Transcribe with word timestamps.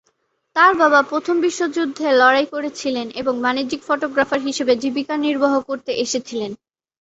তাঁর 0.55 0.73
বাবা 0.75 0.99
প্রথম 1.03 1.35
বিশ্বযুদ্ধে 1.41 2.07
লড়াই 2.13 2.45
করেছিলেন, 2.45 3.07
এবং 3.21 3.33
বাণিজ্যিক 3.41 3.81
ফটোগ্রাফার 3.87 4.39
হিসাবে 4.47 4.73
জীবিকা 4.75 5.15
নির্বাহ 5.17 5.53
করতে 5.69 5.91
এসেছিলেন। 6.05 6.51